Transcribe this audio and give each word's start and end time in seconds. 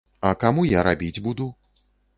А 0.29 0.31
каму 0.43 0.65
я 0.71 0.81
рабіць 0.89 1.23
буду?! 1.29 1.53